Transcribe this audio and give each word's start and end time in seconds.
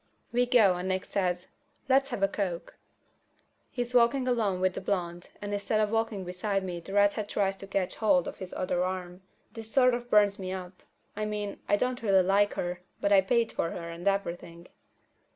We 0.31 0.47
go 0.47 0.71
out 0.73 0.77
and 0.77 0.87
Nick 0.89 1.05
says, 1.05 1.45
"Let's 1.87 2.09
have 2.09 2.23
a 2.23 2.27
coke." 2.27 2.75
He's 3.69 3.93
walking 3.93 4.27
along 4.27 4.59
with 4.59 4.73
the 4.73 4.81
blonde, 4.81 5.29
and 5.43 5.53
instead 5.53 5.79
of 5.79 5.91
walking 5.91 6.23
beside 6.25 6.63
me 6.63 6.79
the 6.79 6.93
redhead 6.93 7.29
tries 7.29 7.55
to 7.57 7.67
catch 7.67 7.97
hold 7.97 8.27
of 8.27 8.37
his 8.37 8.51
other 8.51 8.83
arm. 8.83 9.21
This 9.53 9.71
sort 9.71 9.93
of 9.93 10.09
burns 10.09 10.39
me 10.39 10.51
up. 10.53 10.81
I 11.15 11.25
mean, 11.25 11.59
I 11.69 11.75
don't 11.75 12.01
really 12.01 12.23
like 12.23 12.55
her, 12.55 12.81
but 12.99 13.11
I 13.13 13.21
paid 13.21 13.51
for 13.51 13.69
her 13.69 13.91
and 13.91 14.07
everything. 14.07 14.69